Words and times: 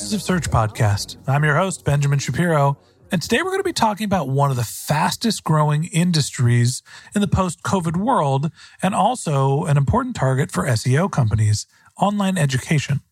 Of 0.00 0.22
Search 0.22 0.50
podcast. 0.50 1.18
I'm 1.28 1.44
your 1.44 1.54
host, 1.54 1.84
Benjamin 1.84 2.18
Shapiro, 2.18 2.78
and 3.12 3.22
today 3.22 3.42
we're 3.42 3.50
going 3.50 3.60
to 3.60 3.64
be 3.64 3.72
talking 3.72 4.06
about 4.06 4.28
one 4.28 4.50
of 4.50 4.56
the 4.56 4.64
fastest 4.64 5.44
growing 5.44 5.84
industries 5.84 6.82
in 7.14 7.20
the 7.20 7.28
post 7.28 7.62
COVID 7.62 7.96
world 7.96 8.50
and 8.82 8.94
also 8.94 9.64
an 9.64 9.76
important 9.76 10.16
target 10.16 10.50
for 10.50 10.64
SEO 10.64 11.12
companies 11.12 11.66
online 12.00 12.38
education. 12.38 13.02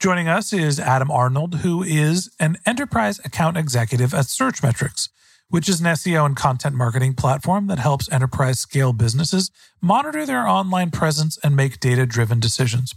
Joining 0.00 0.28
us 0.28 0.52
is 0.52 0.78
Adam 0.78 1.10
Arnold, 1.10 1.60
who 1.60 1.82
is 1.82 2.30
an 2.38 2.58
enterprise 2.66 3.20
account 3.24 3.56
executive 3.56 4.12
at 4.12 4.26
Searchmetrics, 4.26 5.08
which 5.48 5.68
is 5.68 5.80
an 5.80 5.86
SEO 5.86 6.26
and 6.26 6.36
content 6.36 6.74
marketing 6.74 7.14
platform 7.14 7.68
that 7.68 7.78
helps 7.78 8.10
enterprise 8.12 8.58
scale 8.58 8.92
businesses 8.92 9.50
monitor 9.80 10.26
their 10.26 10.46
online 10.46 10.90
presence 10.90 11.38
and 11.42 11.56
make 11.56 11.80
data 11.80 12.04
driven 12.04 12.38
decisions. 12.38 12.92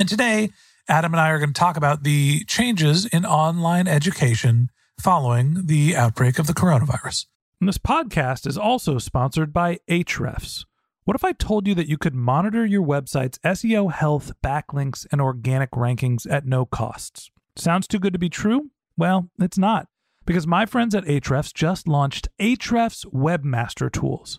And 0.00 0.08
today, 0.08 0.50
Adam 0.88 1.14
and 1.14 1.20
I 1.20 1.30
are 1.30 1.38
going 1.38 1.52
to 1.52 1.58
talk 1.58 1.78
about 1.78 2.02
the 2.02 2.44
changes 2.44 3.06
in 3.06 3.24
online 3.24 3.88
education 3.88 4.70
following 5.00 5.66
the 5.66 5.96
outbreak 5.96 6.38
of 6.38 6.46
the 6.46 6.52
coronavirus. 6.52 7.26
And 7.58 7.68
this 7.68 7.78
podcast 7.78 8.46
is 8.46 8.58
also 8.58 8.98
sponsored 8.98 9.50
by 9.50 9.78
Ahrefs. 9.88 10.66
What 11.04 11.14
if 11.14 11.24
I 11.24 11.32
told 11.32 11.66
you 11.66 11.74
that 11.74 11.88
you 11.88 11.96
could 11.96 12.14
monitor 12.14 12.66
your 12.66 12.82
website's 12.82 13.38
SEO 13.38 13.92
health, 13.92 14.32
backlinks, 14.42 15.06
and 15.10 15.22
organic 15.22 15.70
rankings 15.70 16.30
at 16.30 16.44
no 16.44 16.66
costs? 16.66 17.30
Sounds 17.56 17.86
too 17.86 17.98
good 17.98 18.12
to 18.12 18.18
be 18.18 18.28
true? 18.28 18.70
Well, 18.96 19.30
it's 19.38 19.58
not, 19.58 19.88
because 20.26 20.46
my 20.46 20.66
friends 20.66 20.94
at 20.94 21.04
Ahrefs 21.04 21.54
just 21.54 21.88
launched 21.88 22.28
Ahrefs 22.38 23.06
Webmaster 23.06 23.90
Tools. 23.90 24.38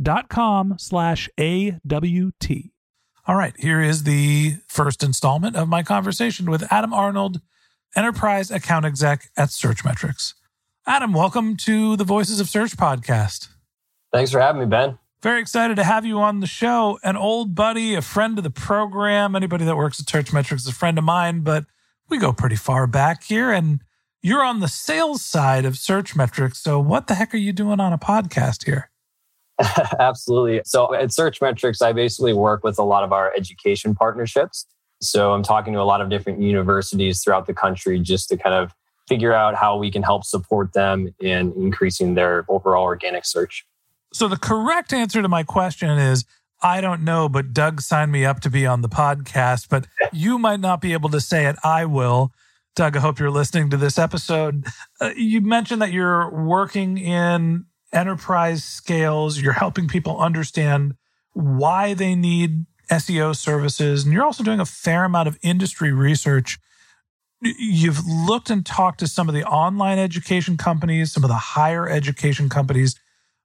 dot 0.00 0.28
com 0.28 0.74
slash 0.78 1.28
A-W-T. 1.38 2.72
All 3.26 3.36
right, 3.36 3.54
here 3.58 3.80
is 3.80 4.04
the 4.04 4.56
first 4.68 5.02
installment 5.02 5.56
of 5.56 5.68
my 5.68 5.82
conversation 5.82 6.50
with 6.50 6.70
Adam 6.70 6.92
Arnold, 6.92 7.40
Enterprise 7.96 8.50
Account 8.50 8.84
Exec 8.84 9.30
at 9.36 9.48
Searchmetrics. 9.48 10.34
Adam, 10.86 11.14
welcome 11.14 11.56
to 11.56 11.96
the 11.96 12.04
Voices 12.04 12.40
of 12.40 12.48
Search 12.48 12.76
podcast. 12.76 13.48
Thanks 14.12 14.30
for 14.30 14.40
having 14.40 14.60
me, 14.60 14.66
Ben. 14.66 14.98
Very 15.22 15.40
excited 15.40 15.76
to 15.76 15.84
have 15.84 16.04
you 16.04 16.18
on 16.18 16.40
the 16.40 16.46
show. 16.46 16.98
An 17.02 17.16
old 17.16 17.54
buddy, 17.54 17.94
a 17.94 18.02
friend 18.02 18.36
of 18.36 18.44
the 18.44 18.50
program. 18.50 19.34
Anybody 19.34 19.64
that 19.64 19.76
works 19.76 19.98
at 19.98 20.04
Searchmetrics 20.04 20.56
is 20.56 20.66
a 20.66 20.72
friend 20.74 20.98
of 20.98 21.04
mine, 21.04 21.40
but 21.40 21.64
we 22.10 22.18
go 22.18 22.30
pretty 22.34 22.56
far 22.56 22.86
back 22.86 23.24
here. 23.24 23.50
And 23.50 23.80
you're 24.20 24.44
on 24.44 24.60
the 24.60 24.68
sales 24.68 25.24
side 25.24 25.64
of 25.64 25.74
Searchmetrics. 25.74 26.56
So, 26.56 26.78
what 26.78 27.06
the 27.06 27.14
heck 27.14 27.32
are 27.32 27.38
you 27.38 27.54
doing 27.54 27.80
on 27.80 27.94
a 27.94 27.98
podcast 27.98 28.66
here? 28.66 28.90
Absolutely. 29.98 30.62
So 30.64 30.94
at 30.94 31.10
Searchmetrics, 31.10 31.80
I 31.82 31.92
basically 31.92 32.32
work 32.32 32.64
with 32.64 32.78
a 32.78 32.82
lot 32.82 33.04
of 33.04 33.12
our 33.12 33.32
education 33.36 33.94
partnerships. 33.94 34.66
So 35.00 35.32
I'm 35.32 35.42
talking 35.42 35.72
to 35.74 35.80
a 35.80 35.84
lot 35.84 36.00
of 36.00 36.08
different 36.08 36.40
universities 36.40 37.22
throughout 37.22 37.46
the 37.46 37.54
country 37.54 38.00
just 38.00 38.28
to 38.30 38.36
kind 38.36 38.54
of 38.54 38.72
figure 39.06 39.32
out 39.32 39.54
how 39.54 39.76
we 39.76 39.90
can 39.90 40.02
help 40.02 40.24
support 40.24 40.72
them 40.72 41.14
in 41.20 41.52
increasing 41.56 42.14
their 42.14 42.44
overall 42.48 42.84
organic 42.84 43.24
search. 43.24 43.66
So, 44.12 44.28
the 44.28 44.36
correct 44.36 44.92
answer 44.92 45.20
to 45.20 45.28
my 45.28 45.42
question 45.42 45.90
is 45.90 46.24
I 46.62 46.80
don't 46.80 47.02
know, 47.02 47.28
but 47.28 47.52
Doug 47.52 47.80
signed 47.82 48.12
me 48.12 48.24
up 48.24 48.40
to 48.40 48.50
be 48.50 48.66
on 48.66 48.80
the 48.80 48.88
podcast, 48.88 49.68
but 49.68 49.86
you 50.12 50.38
might 50.38 50.60
not 50.60 50.80
be 50.80 50.92
able 50.92 51.10
to 51.10 51.20
say 51.20 51.46
it. 51.46 51.56
I 51.62 51.84
will. 51.84 52.32
Doug, 52.74 52.96
I 52.96 53.00
hope 53.00 53.18
you're 53.18 53.30
listening 53.30 53.70
to 53.70 53.76
this 53.76 53.98
episode. 53.98 54.64
Uh, 55.00 55.10
you 55.16 55.40
mentioned 55.40 55.82
that 55.82 55.92
you're 55.92 56.30
working 56.30 56.98
in 56.98 57.66
enterprise 57.94 58.64
scales, 58.64 59.40
you're 59.40 59.52
helping 59.52 59.88
people 59.88 60.18
understand 60.18 60.94
why 61.32 61.94
they 61.94 62.14
need 62.14 62.66
SEO 62.90 63.34
services, 63.34 64.04
and 64.04 64.12
you're 64.12 64.24
also 64.24 64.44
doing 64.44 64.60
a 64.60 64.66
fair 64.66 65.04
amount 65.04 65.28
of 65.28 65.38
industry 65.42 65.92
research. 65.92 66.58
You've 67.40 68.06
looked 68.06 68.50
and 68.50 68.64
talked 68.64 69.00
to 69.00 69.06
some 69.06 69.28
of 69.28 69.34
the 69.34 69.44
online 69.44 69.98
education 69.98 70.56
companies, 70.56 71.12
some 71.12 71.24
of 71.24 71.28
the 71.28 71.34
higher 71.34 71.88
education 71.88 72.48
companies. 72.48 72.98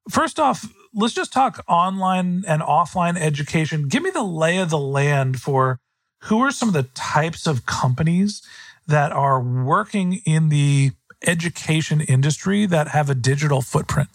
First 0.08 0.38
off, 0.38 0.66
let's 0.94 1.14
just 1.14 1.32
talk 1.32 1.62
online 1.68 2.44
and 2.46 2.62
offline 2.62 3.18
education. 3.18 3.88
Give 3.88 4.02
me 4.02 4.10
the 4.10 4.22
lay 4.22 4.58
of 4.58 4.70
the 4.70 4.78
land 4.78 5.40
for 5.40 5.80
who 6.24 6.40
are 6.40 6.50
some 6.50 6.68
of 6.68 6.74
the 6.74 6.88
types 6.94 7.46
of 7.46 7.66
companies 7.66 8.42
that 8.86 9.12
are 9.12 9.40
working 9.40 10.20
in 10.26 10.48
the 10.48 10.92
education 11.26 12.00
industry 12.00 12.66
that 12.66 12.88
have 12.88 13.10
a 13.10 13.14
digital 13.14 13.62
footprint. 13.62 14.08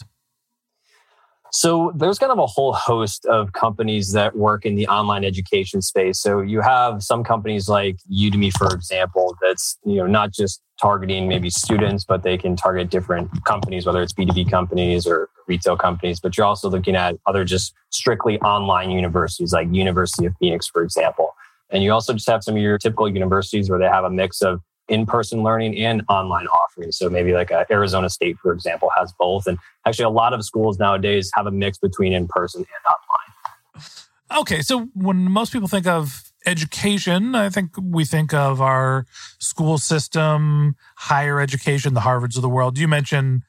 So 1.52 1.92
there's 1.94 2.18
kind 2.18 2.32
of 2.32 2.38
a 2.38 2.46
whole 2.46 2.72
host 2.72 3.24
of 3.26 3.52
companies 3.52 4.12
that 4.12 4.36
work 4.36 4.66
in 4.66 4.74
the 4.74 4.86
online 4.88 5.24
education 5.24 5.80
space. 5.80 6.20
So 6.20 6.40
you 6.40 6.60
have 6.60 7.02
some 7.02 7.24
companies 7.24 7.68
like 7.68 7.96
Udemy, 8.12 8.52
for 8.52 8.74
example, 8.74 9.36
that's 9.40 9.78
you 9.84 9.96
know 9.96 10.06
not 10.06 10.32
just 10.32 10.60
targeting 10.80 11.28
maybe 11.28 11.48
students, 11.48 12.04
but 12.04 12.22
they 12.22 12.36
can 12.36 12.54
target 12.56 12.90
different 12.90 13.30
companies, 13.44 13.86
whether 13.86 14.02
it's 14.02 14.12
B2B 14.12 14.50
companies 14.50 15.06
or 15.06 15.28
retail 15.46 15.76
companies. 15.76 16.20
But 16.20 16.36
you're 16.36 16.46
also 16.46 16.68
looking 16.68 16.96
at 16.96 17.16
other 17.26 17.44
just 17.44 17.72
strictly 17.90 18.38
online 18.40 18.90
universities 18.90 19.52
like 19.52 19.68
University 19.72 20.26
of 20.26 20.34
Phoenix, 20.38 20.66
for 20.66 20.82
example. 20.82 21.34
And 21.70 21.82
you 21.82 21.92
also 21.92 22.12
just 22.12 22.28
have 22.28 22.44
some 22.44 22.56
of 22.56 22.62
your 22.62 22.78
typical 22.78 23.08
universities 23.08 23.70
where 23.70 23.78
they 23.78 23.86
have 23.86 24.04
a 24.04 24.10
mix 24.10 24.42
of 24.42 24.60
in-person 24.88 25.42
learning 25.42 25.76
and 25.78 26.02
online 26.08 26.46
offerings. 26.46 26.96
So 26.96 27.08
maybe 27.08 27.32
like 27.32 27.50
uh, 27.50 27.64
Arizona 27.70 28.08
State, 28.08 28.38
for 28.38 28.52
example, 28.52 28.90
has 28.96 29.12
both. 29.18 29.46
And 29.46 29.58
actually, 29.86 30.04
a 30.04 30.10
lot 30.10 30.32
of 30.32 30.44
schools 30.44 30.78
nowadays 30.78 31.30
have 31.34 31.46
a 31.46 31.50
mix 31.50 31.78
between 31.78 32.12
in-person 32.12 32.60
and 32.60 32.66
online. 32.86 34.40
Okay, 34.40 34.60
so 34.60 34.88
when 34.94 35.30
most 35.30 35.52
people 35.52 35.68
think 35.68 35.86
of 35.86 36.32
education, 36.44 37.34
I 37.34 37.48
think 37.48 37.70
we 37.80 38.04
think 38.04 38.32
of 38.32 38.60
our 38.60 39.06
school 39.38 39.78
system, 39.78 40.76
higher 40.96 41.40
education, 41.40 41.94
the 41.94 42.00
Harvards 42.00 42.36
of 42.36 42.42
the 42.42 42.48
world. 42.48 42.78
You 42.78 42.88
mentioned 42.88 43.42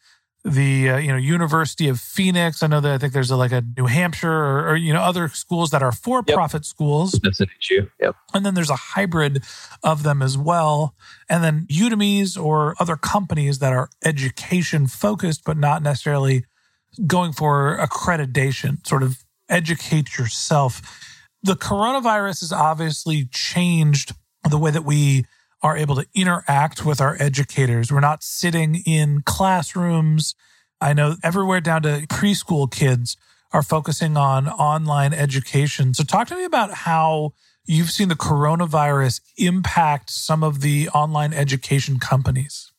the 0.44 0.90
uh, 0.90 0.98
you 0.98 1.10
know 1.10 1.18
University 1.18 1.88
of 1.88 2.00
Phoenix. 2.00 2.64
I 2.64 2.68
know 2.68 2.80
that 2.80 2.92
I 2.92 2.98
think 2.98 3.14
there's 3.14 3.32
a, 3.32 3.36
like 3.36 3.52
a 3.52 3.64
New 3.78 3.86
Hampshire 3.86 4.32
or, 4.32 4.70
or, 4.70 4.76
you 4.76 4.94
know 4.94 5.02
other 5.02 5.28
schools 5.30 5.72
that 5.72 5.84
are 5.84 5.92
for-profit 5.92 6.60
yep. 6.60 6.66
schools. 6.66 7.20
That's 7.24 7.40
an 7.40 7.50
issue. 7.60 7.90
Yep. 8.00 8.16
And 8.34 8.46
then 8.46 8.54
there's 8.54 8.70
a 8.70 8.76
hybrid 8.76 9.44
of 9.84 10.04
them 10.04 10.22
as 10.22 10.38
well. 10.38 10.96
And 11.30 11.44
then 11.44 11.68
Udemy's 11.70 12.38
or 12.38 12.76
other 12.80 12.96
companies 12.96 13.60
that 13.60 13.74
are 13.74 13.90
education 14.04 14.88
focused, 14.88 15.44
but 15.46 15.58
not 15.58 15.82
necessarily 15.82 16.46
going 17.06 17.34
for 17.34 17.78
accreditation. 17.78 18.86
Sort 18.88 19.04
of 19.04 19.24
educate 19.50 20.18
yourself. 20.18 20.82
The 21.44 21.56
coronavirus 21.56 22.42
has 22.42 22.52
obviously 22.52 23.26
changed 23.32 24.14
the 24.50 24.58
way 24.58 24.72
that 24.72 24.86
we 24.86 25.26
are 25.62 25.78
able 25.78 25.96
to 25.96 26.06
interact 26.14 26.86
with 26.86 27.02
our 27.02 27.18
educators. 27.20 27.92
We're 27.92 28.00
not 28.00 28.24
sitting 28.24 28.84
in 28.86 29.22
classrooms. 29.26 30.36
I 30.80 30.94
know 30.94 31.16
everywhere 31.24 31.62
down 31.62 31.84
to 31.84 32.06
preschool 32.08 32.72
kids 32.72 33.18
are 33.52 33.64
focusing 33.64 34.18
on 34.18 34.48
online 34.48 35.14
education. 35.14 35.94
So, 35.94 36.04
talk 36.04 36.28
to 36.28 36.36
me 36.36 36.44
about 36.44 36.74
how 36.74 37.34
you've 37.66 37.92
seen 37.92 38.10
the 38.10 38.16
coronavirus 38.16 39.22
impact 39.38 40.10
some 40.10 40.44
of 40.44 40.62
the 40.62 40.90
online 40.90 41.34
education 41.34 42.00
companies. 42.00 42.72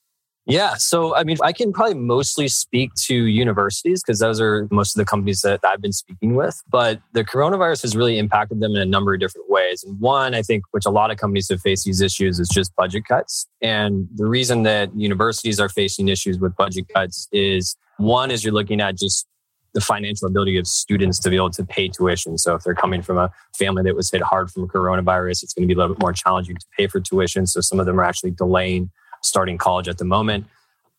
Yeah. 0.48 0.76
So, 0.76 1.14
I 1.14 1.24
mean, 1.24 1.36
I 1.42 1.52
can 1.52 1.74
probably 1.74 1.94
mostly 1.94 2.48
speak 2.48 2.94
to 3.04 3.14
universities 3.14 4.02
because 4.02 4.18
those 4.18 4.40
are 4.40 4.66
most 4.70 4.96
of 4.96 4.98
the 4.98 5.04
companies 5.04 5.42
that 5.42 5.60
I've 5.62 5.82
been 5.82 5.92
speaking 5.92 6.36
with. 6.36 6.62
But 6.70 7.02
the 7.12 7.22
coronavirus 7.22 7.82
has 7.82 7.94
really 7.94 8.18
impacted 8.18 8.60
them 8.60 8.74
in 8.74 8.80
a 8.80 8.86
number 8.86 9.12
of 9.12 9.20
different 9.20 9.50
ways. 9.50 9.84
And 9.84 10.00
one, 10.00 10.34
I 10.34 10.40
think, 10.40 10.64
which 10.70 10.86
a 10.86 10.90
lot 10.90 11.10
of 11.10 11.18
companies 11.18 11.50
have 11.50 11.60
faced 11.60 11.84
these 11.84 12.00
issues 12.00 12.40
is 12.40 12.48
just 12.48 12.74
budget 12.76 13.04
cuts. 13.06 13.46
And 13.60 14.08
the 14.14 14.24
reason 14.24 14.62
that 14.62 14.88
universities 14.96 15.60
are 15.60 15.68
facing 15.68 16.08
issues 16.08 16.38
with 16.38 16.56
budget 16.56 16.86
cuts 16.94 17.28
is 17.30 17.76
one, 17.98 18.30
is 18.30 18.42
you're 18.42 18.54
looking 18.54 18.80
at 18.80 18.96
just 18.96 19.26
the 19.74 19.82
financial 19.82 20.28
ability 20.28 20.56
of 20.56 20.66
students 20.66 21.18
to 21.18 21.28
be 21.28 21.36
able 21.36 21.50
to 21.50 21.64
pay 21.64 21.88
tuition. 21.88 22.38
So 22.38 22.54
if 22.54 22.64
they're 22.64 22.74
coming 22.74 23.02
from 23.02 23.18
a 23.18 23.30
family 23.54 23.82
that 23.82 23.94
was 23.94 24.10
hit 24.10 24.22
hard 24.22 24.50
from 24.50 24.66
coronavirus, 24.66 25.42
it's 25.42 25.52
going 25.52 25.68
to 25.68 25.74
be 25.74 25.78
a 25.78 25.82
little 25.82 25.94
bit 25.94 26.00
more 26.00 26.14
challenging 26.14 26.56
to 26.56 26.66
pay 26.74 26.86
for 26.86 27.00
tuition. 27.00 27.46
So 27.46 27.60
some 27.60 27.78
of 27.78 27.84
them 27.84 28.00
are 28.00 28.04
actually 28.04 28.30
delaying 28.30 28.90
starting 29.22 29.58
college 29.58 29.88
at 29.88 29.98
the 29.98 30.04
moment. 30.04 30.46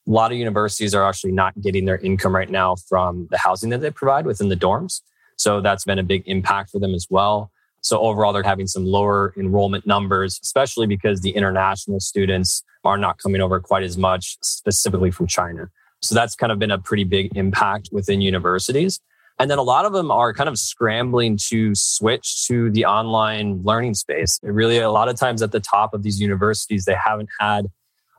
A 0.07 0.11
lot 0.11 0.31
of 0.31 0.37
universities 0.37 0.95
are 0.95 1.07
actually 1.07 1.31
not 1.31 1.59
getting 1.61 1.85
their 1.85 1.97
income 1.97 2.35
right 2.35 2.49
now 2.49 2.75
from 2.75 3.27
the 3.31 3.37
housing 3.37 3.69
that 3.69 3.81
they 3.81 3.91
provide 3.91 4.25
within 4.25 4.49
the 4.49 4.55
dorms. 4.55 5.01
So 5.37 5.61
that's 5.61 5.85
been 5.85 5.99
a 5.99 6.03
big 6.03 6.23
impact 6.25 6.71
for 6.71 6.79
them 6.79 6.93
as 6.93 7.07
well. 7.09 7.51
So 7.81 7.99
overall, 7.99 8.33
they're 8.33 8.43
having 8.43 8.67
some 8.67 8.85
lower 8.85 9.33
enrollment 9.37 9.87
numbers, 9.87 10.39
especially 10.43 10.87
because 10.87 11.21
the 11.21 11.31
international 11.31 11.99
students 11.99 12.63
are 12.83 12.97
not 12.97 13.19
coming 13.19 13.41
over 13.41 13.59
quite 13.59 13.83
as 13.83 13.97
much, 13.97 14.37
specifically 14.41 15.11
from 15.11 15.27
China. 15.27 15.69
So 16.01 16.15
that's 16.15 16.35
kind 16.35 16.51
of 16.51 16.59
been 16.59 16.71
a 16.71 16.79
pretty 16.79 17.03
big 17.03 17.35
impact 17.35 17.89
within 17.91 18.21
universities. 18.21 18.99
And 19.37 19.49
then 19.49 19.57
a 19.57 19.63
lot 19.63 19.85
of 19.85 19.93
them 19.93 20.11
are 20.11 20.33
kind 20.33 20.49
of 20.49 20.59
scrambling 20.59 21.37
to 21.47 21.71
switch 21.73 22.45
to 22.47 22.69
the 22.71 22.83
online 22.83 23.61
learning 23.63 23.93
space. 23.93 24.37
It 24.43 24.49
really, 24.49 24.79
a 24.79 24.91
lot 24.91 25.07
of 25.07 25.17
times 25.17 25.41
at 25.41 25.53
the 25.53 25.61
top 25.61 25.93
of 25.93 26.03
these 26.03 26.19
universities, 26.19 26.83
they 26.83 26.97
haven't 27.01 27.29
had 27.39 27.67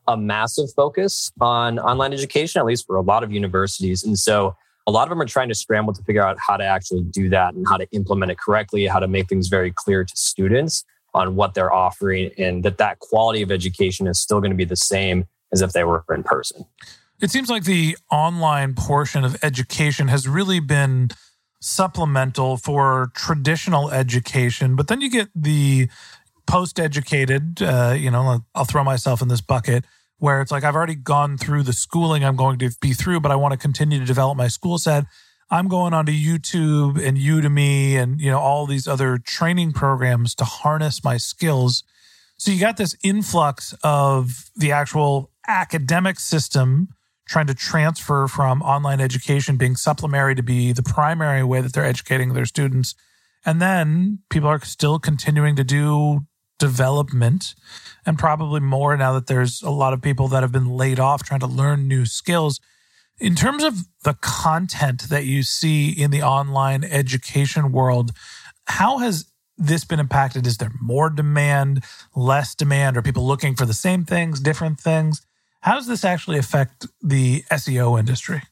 a 0.08 0.16
massive 0.16 0.72
focus 0.74 1.30
on 1.40 1.78
online 1.78 2.12
education, 2.12 2.58
at 2.58 2.66
least 2.66 2.86
for 2.86 2.96
a 2.96 3.02
lot 3.02 3.22
of 3.22 3.32
universities. 3.32 4.02
And 4.02 4.18
so 4.18 4.54
a 4.86 4.90
lot 4.90 5.04
of 5.04 5.10
them 5.10 5.20
are 5.20 5.26
trying 5.26 5.48
to 5.48 5.54
scramble 5.54 5.92
to 5.92 6.02
figure 6.02 6.22
out 6.22 6.36
how 6.38 6.56
to 6.56 6.64
actually 6.64 7.02
do 7.02 7.28
that 7.28 7.54
and 7.54 7.66
how 7.68 7.76
to 7.76 7.86
implement 7.92 8.32
it 8.32 8.38
correctly, 8.38 8.86
how 8.86 8.98
to 8.98 9.08
make 9.08 9.28
things 9.28 9.48
very 9.48 9.72
clear 9.72 10.04
to 10.04 10.16
students 10.16 10.84
on 11.14 11.36
what 11.36 11.54
they're 11.54 11.72
offering 11.72 12.30
and 12.38 12.64
that 12.64 12.78
that 12.78 12.98
quality 13.00 13.42
of 13.42 13.50
education 13.50 14.06
is 14.06 14.20
still 14.20 14.40
going 14.40 14.50
to 14.50 14.56
be 14.56 14.64
the 14.64 14.76
same 14.76 15.24
as 15.52 15.60
if 15.60 15.72
they 15.72 15.84
were 15.84 16.04
in 16.14 16.22
person. 16.22 16.64
It 17.20 17.30
seems 17.30 17.50
like 17.50 17.64
the 17.64 17.96
online 18.10 18.74
portion 18.74 19.24
of 19.24 19.36
education 19.42 20.08
has 20.08 20.26
really 20.26 20.60
been 20.60 21.10
supplemental 21.60 22.56
for 22.56 23.12
traditional 23.14 23.90
education, 23.90 24.74
but 24.74 24.88
then 24.88 25.00
you 25.00 25.10
get 25.10 25.28
the 25.34 25.88
post 26.46 26.78
educated, 26.80 27.62
uh, 27.62 27.94
you 27.96 28.10
know, 28.10 28.44
I'll 28.54 28.64
throw 28.64 28.84
myself 28.84 29.22
in 29.22 29.28
this 29.28 29.40
bucket 29.40 29.84
where 30.18 30.40
it's 30.40 30.52
like 30.52 30.64
I've 30.64 30.76
already 30.76 30.94
gone 30.94 31.38
through 31.38 31.62
the 31.64 31.72
schooling 31.72 32.24
I'm 32.24 32.36
going 32.36 32.58
to 32.60 32.70
be 32.80 32.92
through, 32.92 33.20
but 33.20 33.32
I 33.32 33.36
want 33.36 33.52
to 33.52 33.58
continue 33.58 33.98
to 33.98 34.04
develop 34.04 34.36
my 34.36 34.48
school 34.48 34.78
set. 34.78 35.04
I'm 35.50 35.66
going 35.66 35.92
onto 35.92 36.12
YouTube 36.12 37.02
and 37.04 37.18
Udemy 37.18 37.94
and 37.94 38.20
you 38.20 38.30
know 38.30 38.38
all 38.38 38.66
these 38.66 38.86
other 38.86 39.18
training 39.18 39.72
programs 39.72 40.34
to 40.36 40.44
harness 40.44 41.02
my 41.02 41.16
skills. 41.16 41.82
So 42.36 42.52
you 42.52 42.60
got 42.60 42.76
this 42.76 42.94
influx 43.02 43.74
of 43.82 44.50
the 44.54 44.72
actual 44.72 45.30
academic 45.48 46.20
system 46.20 46.88
trying 47.26 47.46
to 47.46 47.54
transfer 47.54 48.26
from 48.26 48.62
online 48.62 49.00
education 49.00 49.56
being 49.56 49.76
supplementary 49.76 50.34
to 50.34 50.42
be 50.42 50.72
the 50.72 50.82
primary 50.82 51.44
way 51.44 51.60
that 51.60 51.72
they're 51.72 51.84
educating 51.84 52.32
their 52.32 52.46
students. 52.46 52.94
And 53.44 53.60
then 53.60 54.18
people 54.30 54.48
are 54.48 54.60
still 54.64 54.98
continuing 54.98 55.56
to 55.56 55.64
do 55.64 56.26
development 56.60 57.56
and 58.06 58.16
probably 58.18 58.60
more 58.60 58.96
now 58.96 59.12
that 59.14 59.26
there's 59.26 59.62
a 59.62 59.70
lot 59.70 59.92
of 59.92 60.00
people 60.00 60.28
that 60.28 60.42
have 60.42 60.52
been 60.52 60.68
laid 60.68 61.00
off 61.00 61.24
trying 61.24 61.40
to 61.40 61.46
learn 61.46 61.88
new 61.88 62.06
skills. 62.06 62.60
In 63.18 63.34
terms 63.34 63.64
of 63.64 63.74
the 64.04 64.14
content 64.20 65.08
that 65.08 65.24
you 65.24 65.42
see 65.42 65.90
in 65.90 66.12
the 66.12 66.22
online 66.22 66.84
education 66.84 67.72
world, 67.72 68.12
how 68.66 68.98
has 68.98 69.26
this 69.58 69.84
been 69.84 70.00
impacted? 70.00 70.46
Is 70.46 70.58
there 70.58 70.72
more 70.80 71.10
demand, 71.10 71.82
less 72.14 72.54
demand? 72.54 72.96
Are 72.96 73.02
people 73.02 73.26
looking 73.26 73.56
for 73.56 73.66
the 73.66 73.74
same 73.74 74.04
things, 74.04 74.40
different 74.40 74.80
things? 74.80 75.22
How 75.62 75.74
does 75.74 75.86
this 75.86 76.04
actually 76.04 76.38
affect 76.38 76.86
the 77.02 77.42
SEO 77.50 77.98
industry? 77.98 78.42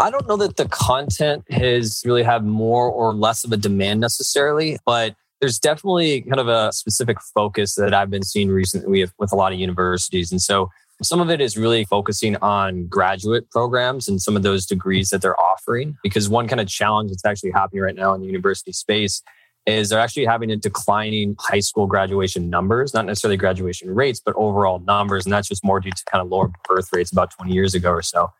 I 0.00 0.10
don't 0.10 0.28
know 0.28 0.36
that 0.36 0.56
the 0.56 0.68
content 0.68 1.44
has 1.50 2.02
really 2.04 2.22
had 2.22 2.44
more 2.44 2.88
or 2.88 3.12
less 3.12 3.42
of 3.42 3.50
a 3.50 3.56
demand 3.56 3.98
necessarily, 3.98 4.78
but 4.86 5.16
there's 5.40 5.58
definitely 5.58 6.22
kind 6.22 6.40
of 6.40 6.48
a 6.48 6.72
specific 6.72 7.18
focus 7.34 7.74
that 7.76 7.94
I've 7.94 8.10
been 8.10 8.22
seeing 8.22 8.48
recently 8.48 9.06
with, 9.18 9.32
a 9.32 9.36
lot 9.36 9.52
of 9.52 9.58
universities. 9.58 10.32
And 10.32 10.40
so 10.40 10.70
some 11.02 11.20
of 11.20 11.30
it 11.30 11.40
is 11.40 11.56
really 11.56 11.84
focusing 11.84 12.36
on 12.36 12.86
graduate 12.86 13.48
programs 13.50 14.08
and 14.08 14.20
some 14.20 14.36
of 14.36 14.42
those 14.42 14.66
degrees 14.66 15.10
that 15.10 15.22
they're 15.22 15.38
offering. 15.40 15.96
Because 16.02 16.28
one 16.28 16.48
kind 16.48 16.60
of 16.60 16.66
challenge 16.66 17.10
that's 17.10 17.24
actually 17.24 17.52
happening 17.52 17.82
right 17.82 17.94
now 17.94 18.14
in 18.14 18.20
the 18.20 18.26
university 18.26 18.72
space 18.72 19.22
is 19.66 19.90
they're 19.90 20.00
actually 20.00 20.24
having 20.24 20.50
a 20.50 20.56
declining 20.56 21.36
high 21.38 21.60
school 21.60 21.86
graduation 21.86 22.48
numbers, 22.48 22.94
not 22.94 23.04
necessarily 23.04 23.36
graduation 23.36 23.94
rates, 23.94 24.20
but 24.24 24.34
overall 24.34 24.80
numbers. 24.80 25.26
And 25.26 25.32
that's 25.32 25.46
just 25.46 25.62
more 25.62 25.78
due 25.78 25.90
to 25.90 26.04
kind 26.10 26.22
of 26.22 26.28
lower 26.28 26.50
birth 26.66 26.88
rates 26.92 27.12
about 27.12 27.30
20 27.30 27.52
years 27.52 27.74
ago 27.74 27.90
or 27.90 28.02
so. 28.02 28.32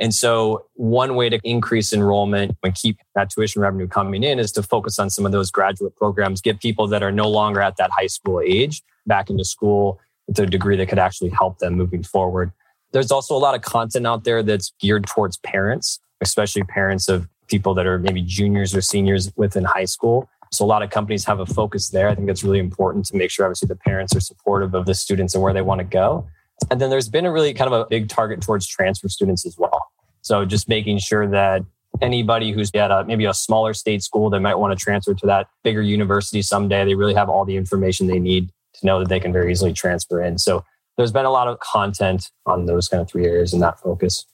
And 0.00 0.14
so, 0.14 0.64
one 0.74 1.14
way 1.14 1.28
to 1.28 1.38
increase 1.44 1.92
enrollment 1.92 2.56
and 2.62 2.74
keep 2.74 2.98
that 3.14 3.28
tuition 3.28 3.60
revenue 3.60 3.86
coming 3.86 4.24
in 4.24 4.38
is 4.38 4.50
to 4.52 4.62
focus 4.62 4.98
on 4.98 5.10
some 5.10 5.26
of 5.26 5.32
those 5.32 5.50
graduate 5.50 5.94
programs, 5.94 6.40
get 6.40 6.58
people 6.58 6.86
that 6.88 7.02
are 7.02 7.12
no 7.12 7.28
longer 7.28 7.60
at 7.60 7.76
that 7.76 7.90
high 7.90 8.06
school 8.06 8.40
age 8.40 8.82
back 9.06 9.28
into 9.28 9.44
school 9.44 10.00
with 10.26 10.38
a 10.38 10.46
degree 10.46 10.76
that 10.76 10.88
could 10.88 10.98
actually 10.98 11.28
help 11.28 11.58
them 11.58 11.74
moving 11.74 12.02
forward. 12.02 12.50
There's 12.92 13.10
also 13.10 13.36
a 13.36 13.38
lot 13.38 13.54
of 13.54 13.60
content 13.60 14.06
out 14.06 14.24
there 14.24 14.42
that's 14.42 14.72
geared 14.80 15.06
towards 15.06 15.36
parents, 15.36 16.00
especially 16.22 16.64
parents 16.64 17.08
of 17.08 17.28
people 17.46 17.74
that 17.74 17.86
are 17.86 17.98
maybe 17.98 18.22
juniors 18.22 18.74
or 18.74 18.80
seniors 18.80 19.30
within 19.36 19.64
high 19.64 19.84
school. 19.84 20.30
So 20.50 20.64
a 20.64 20.66
lot 20.66 20.82
of 20.82 20.90
companies 20.90 21.24
have 21.26 21.40
a 21.40 21.46
focus 21.46 21.90
there. 21.90 22.08
I 22.08 22.14
think 22.14 22.30
it's 22.30 22.42
really 22.42 22.58
important 22.58 23.04
to 23.06 23.16
make 23.16 23.30
sure 23.30 23.44
obviously 23.44 23.68
the 23.68 23.76
parents 23.76 24.16
are 24.16 24.20
supportive 24.20 24.74
of 24.74 24.86
the 24.86 24.94
students 24.94 25.34
and 25.34 25.42
where 25.42 25.52
they 25.52 25.62
want 25.62 25.80
to 25.80 25.84
go. 25.84 26.26
And 26.70 26.80
then 26.80 26.90
there's 26.90 27.08
been 27.08 27.26
a 27.26 27.32
really 27.32 27.54
kind 27.54 27.72
of 27.72 27.80
a 27.80 27.86
big 27.88 28.08
target 28.08 28.42
towards 28.42 28.66
transfer 28.66 29.08
students 29.08 29.46
as 29.46 29.56
well. 29.56 29.79
So 30.22 30.44
just 30.44 30.68
making 30.68 30.98
sure 30.98 31.26
that 31.28 31.62
anybody 32.00 32.52
who's 32.52 32.70
at 32.74 32.90
a, 32.90 33.04
maybe 33.04 33.24
a 33.24 33.34
smaller 33.34 33.74
state 33.74 34.02
school 34.02 34.30
that 34.30 34.40
might 34.40 34.56
want 34.56 34.76
to 34.76 34.82
transfer 34.82 35.14
to 35.14 35.26
that 35.26 35.48
bigger 35.64 35.82
university 35.82 36.42
someday, 36.42 36.84
they 36.84 36.94
really 36.94 37.14
have 37.14 37.28
all 37.28 37.44
the 37.44 37.56
information 37.56 38.06
they 38.06 38.18
need 38.18 38.50
to 38.74 38.86
know 38.86 38.98
that 38.98 39.08
they 39.08 39.20
can 39.20 39.32
very 39.32 39.50
easily 39.50 39.72
transfer 39.72 40.22
in. 40.22 40.38
So 40.38 40.64
there's 40.96 41.12
been 41.12 41.24
a 41.24 41.30
lot 41.30 41.48
of 41.48 41.58
content 41.60 42.30
on 42.46 42.66
those 42.66 42.88
kind 42.88 43.00
of 43.00 43.08
three 43.08 43.26
areas 43.26 43.52
and 43.52 43.62
that 43.62 43.80
focus. 43.80 44.26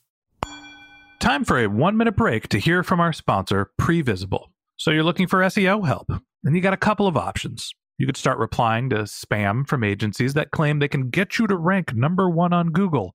Time 1.20 1.44
for 1.44 1.58
a 1.58 1.66
one 1.66 1.96
minute 1.96 2.16
break 2.16 2.48
to 2.48 2.58
hear 2.58 2.82
from 2.82 3.00
our 3.00 3.12
sponsor, 3.12 3.70
Previsible. 3.80 4.48
So 4.76 4.90
you're 4.90 5.04
looking 5.04 5.26
for 5.26 5.40
SEO 5.40 5.86
help, 5.86 6.10
and 6.44 6.54
you 6.54 6.60
got 6.60 6.74
a 6.74 6.78
couple 6.78 7.06
of 7.06 7.16
options. 7.16 7.72
You 7.98 8.04
could 8.04 8.18
start 8.18 8.38
replying 8.38 8.90
to 8.90 8.96
spam 9.04 9.66
from 9.66 9.82
agencies 9.82 10.34
that 10.34 10.50
claim 10.50 10.78
they 10.78 10.88
can 10.88 11.08
get 11.08 11.38
you 11.38 11.46
to 11.46 11.56
rank 11.56 11.94
number 11.94 12.28
one 12.28 12.52
on 12.52 12.68
Google. 12.68 13.14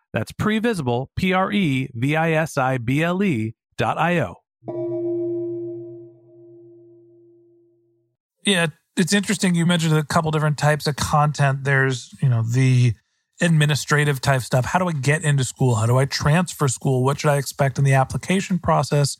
That's 0.13 0.31
previsible, 0.33 1.07
P 1.15 1.33
R 1.33 1.51
E 1.51 1.89
V 1.93 2.15
I 2.15 2.31
S 2.31 2.57
I 2.57 2.77
B 2.77 3.01
L 3.03 3.23
E 3.23 3.55
dot 3.77 3.97
I 3.97 4.19
O. 4.19 4.35
Yeah, 8.45 8.67
it's 8.97 9.13
interesting. 9.13 9.55
You 9.55 9.65
mentioned 9.65 9.95
a 9.95 10.03
couple 10.03 10.31
different 10.31 10.57
types 10.57 10.87
of 10.87 10.95
content. 10.95 11.63
There's, 11.63 12.13
you 12.21 12.29
know, 12.29 12.41
the 12.41 12.93
administrative 13.39 14.21
type 14.21 14.41
stuff. 14.41 14.65
How 14.65 14.79
do 14.79 14.87
I 14.87 14.91
get 14.91 15.23
into 15.23 15.43
school? 15.43 15.75
How 15.75 15.85
do 15.85 15.97
I 15.97 16.05
transfer 16.05 16.67
school? 16.67 17.03
What 17.03 17.19
should 17.19 17.29
I 17.29 17.37
expect 17.37 17.77
in 17.77 17.83
the 17.83 17.93
application 17.93 18.59
process? 18.59 19.17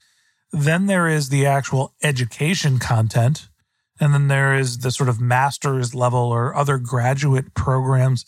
Then 0.52 0.88
there 0.88 1.08
is 1.08 1.30
the 1.30 1.46
actual 1.46 1.94
education 2.04 2.80
content. 2.80 3.48
And 4.00 4.14
then 4.14 4.28
there 4.28 4.56
is 4.56 4.80
the 4.80 4.92
sort 4.92 5.10
of 5.10 5.22
master's 5.22 5.94
level 5.94 6.20
or 6.20 6.56
other 6.56 6.78
graduate 6.78 7.54
programs 7.54 8.26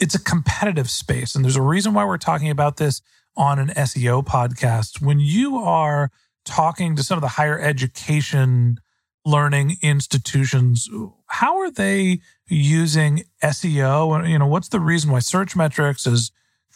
it's 0.00 0.14
a 0.14 0.22
competitive 0.22 0.90
space. 0.90 1.34
And 1.34 1.44
there's 1.44 1.56
a 1.56 1.62
reason 1.62 1.94
why 1.94 2.04
we're 2.04 2.18
talking 2.18 2.50
about 2.50 2.78
this 2.78 3.02
on 3.36 3.58
an 3.58 3.68
SEO 3.68 4.24
podcast. 4.24 5.00
When 5.00 5.20
you 5.20 5.56
are 5.56 6.10
talking 6.44 6.96
to 6.96 7.02
some 7.02 7.18
of 7.18 7.22
the 7.22 7.28
higher 7.28 7.60
education 7.60 8.80
learning 9.24 9.76
institutions, 9.82 10.88
how 11.26 11.58
are 11.58 11.70
they 11.70 12.20
using 12.48 13.24
SEO? 13.42 14.28
You 14.28 14.38
know, 14.38 14.46
what's 14.46 14.68
the 14.68 14.80
reason 14.80 15.10
why 15.10 15.18
Searchmetrics 15.18 16.06
is 16.06 16.32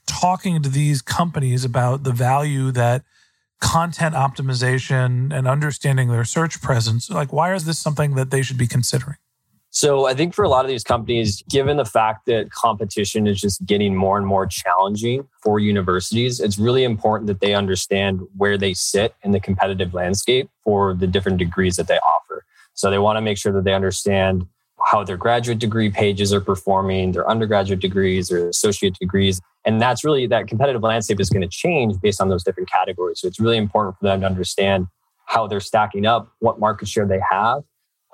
talking 0.07 0.63
to 0.63 0.69
these 0.69 1.01
companies 1.01 1.65
about 1.65 2.05
the 2.05 2.13
value 2.13 2.71
that 2.73 3.03
content 3.61 4.15
optimization 4.15 5.35
and 5.35 5.49
understanding 5.49 6.09
their 6.09 6.25
search 6.25 6.61
presence, 6.61 7.09
like, 7.09 7.33
why 7.33 7.55
is 7.55 7.65
this 7.65 7.79
something 7.79 8.15
that 8.15 8.31
they 8.31 8.43
should 8.43 8.59
be 8.59 8.67
considering? 8.67 9.17
So 9.77 10.07
I 10.07 10.15
think 10.15 10.35
for 10.35 10.45
a 10.45 10.49
lot 10.49 10.65
of 10.65 10.69
these 10.69 10.85
companies, 10.85 11.43
given 11.51 11.79
the 11.79 11.85
fact 11.85 12.27
that 12.27 12.53
competition 12.53 13.27
is 13.27 13.41
just 13.41 13.67
getting 13.67 13.97
more 13.97 14.17
and 14.17 14.25
more 14.25 14.47
challenging 14.47 15.27
for 15.43 15.59
universities, 15.59 16.39
it's 16.39 16.59
really 16.59 16.85
important 16.85 17.27
that 17.27 17.41
they 17.41 17.55
understand 17.55 18.21
where 18.37 18.57
they 18.57 18.73
sit 18.73 19.17
in 19.25 19.33
the 19.33 19.41
competitive 19.41 19.93
landscape 19.93 20.49
for 20.63 20.95
the 20.95 21.09
different 21.09 21.39
degrees 21.39 21.75
that 21.75 21.89
they 21.89 21.99
offer. 21.99 22.45
So 22.75 22.89
they 22.89 23.01
want 23.01 23.17
to 23.17 23.21
make 23.21 23.37
sure 23.37 23.51
that 23.51 23.65
they 23.65 23.75
understand 23.75 24.47
how 24.87 25.03
their 25.03 25.17
graduate 25.17 25.59
degree 25.59 25.91
pages 25.91 26.33
are 26.33 26.41
performing, 26.41 27.11
their 27.11 27.29
undergraduate 27.29 27.81
degrees, 27.81 28.29
their 28.29 28.49
associate 28.49 28.95
degrees. 29.01 29.41
And 29.65 29.83
that's 29.83 30.05
really 30.05 30.29
that 30.29 30.47
competitive 30.47 30.85
landscape 30.85 31.19
is 31.19 31.31
going 31.31 31.43
to 31.43 31.49
change 31.49 32.01
based 32.01 32.21
on 32.21 32.29
those 32.29 32.45
different 32.45 32.71
categories. 32.71 33.19
So 33.19 33.27
it's 33.27 33.41
really 33.41 33.57
important 33.57 33.99
for 33.99 34.05
them 34.05 34.21
to 34.21 34.27
understand 34.27 34.87
how 35.27 35.49
they're 35.49 35.59
stacking 35.59 36.07
up, 36.07 36.31
what 36.39 36.61
market 36.61 36.87
share 36.87 37.07
they 37.07 37.21
have, 37.29 37.65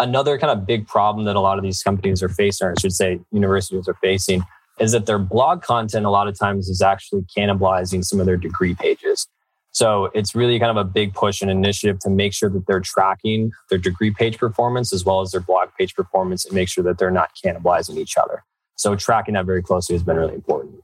another 0.00 0.38
kind 0.38 0.50
of 0.50 0.66
big 0.66 0.87
problem 0.88 1.26
that 1.26 1.37
a 1.37 1.40
lot 1.40 1.59
of 1.59 1.62
these 1.62 1.83
companies 1.83 2.23
are 2.23 2.28
facing, 2.28 2.66
or 2.66 2.71
I 2.73 2.80
should 2.80 2.92
say 2.92 3.21
universities 3.30 3.87
are 3.87 3.97
facing, 4.02 4.42
is 4.80 4.92
that 4.92 5.07
their 5.07 5.19
blog 5.19 5.62
content 5.62 6.07
a 6.07 6.11
lot 6.11 6.26
of 6.26 6.38
times 6.38 6.69
is 6.69 6.83
actually 6.83 7.23
cannibalizing 7.37 8.04
some 8.04 8.19
of 8.19 8.26
their 8.26 8.38
degree 8.38 8.75
pages. 8.75 9.28
So 9.73 10.11
it's 10.14 10.35
really 10.35 10.59
kind 10.59 10.76
of 10.76 10.76
a 10.76 10.88
big 10.88 11.14
push 11.14 11.42
and 11.42 11.50
initiative 11.50 12.00
to 12.00 12.11
make 12.11 12.33
sure 12.33 12.49
that 12.50 12.66
they're 12.66 12.80
tracking 12.80 13.52
their 13.69 13.78
degree 13.78 14.11
page 14.11 14.38
performance 14.38 14.92
as 14.92 15.04
well 15.04 15.21
as 15.21 15.30
their 15.30 15.40
blog 15.40 15.69
page 15.78 15.95
performance 15.95 16.45
and 16.45 16.54
make 16.54 16.69
sure 16.69 16.83
that 16.83 16.99
they're 16.99 17.11
not 17.11 17.30
cannibalizing 17.45 17.97
each 17.97 18.16
other. 18.16 18.42
So 18.75 18.97
tracking 18.97 19.35
that 19.35 19.47
very 19.47 19.62
closely 19.62 19.95
has 19.95 20.02
been 20.02 20.16
really 20.16 20.35
important. 20.35 20.76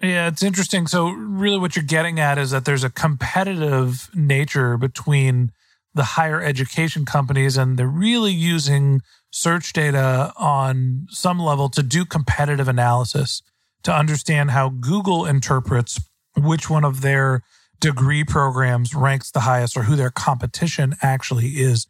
Yeah, 0.00 0.28
it's 0.28 0.42
interesting. 0.42 0.86
So 0.86 1.10
really 1.10 1.58
what 1.58 1.76
you're 1.76 1.84
getting 1.84 2.18
at 2.18 2.38
is 2.38 2.52
that 2.52 2.64
there's 2.64 2.84
a 2.84 2.90
competitive 2.90 4.08
nature 4.14 4.78
between 4.78 5.52
the 5.94 6.04
higher 6.04 6.40
education 6.40 7.04
companies 7.04 7.56
and 7.56 7.78
they're 7.78 7.86
really 7.86 8.32
using 8.32 9.02
search 9.30 9.72
data 9.72 10.32
on 10.36 11.06
some 11.10 11.38
level 11.38 11.68
to 11.68 11.82
do 11.82 12.04
competitive 12.04 12.68
analysis 12.68 13.42
to 13.82 13.92
understand 13.92 14.50
how 14.50 14.68
Google 14.68 15.26
interprets 15.26 16.00
which 16.36 16.68
one 16.70 16.84
of 16.84 17.00
their 17.00 17.42
degree 17.80 18.24
programs 18.24 18.94
ranks 18.94 19.30
the 19.30 19.40
highest 19.40 19.76
or 19.76 19.84
who 19.84 19.96
their 19.96 20.10
competition 20.10 20.94
actually 21.02 21.48
is. 21.48 21.86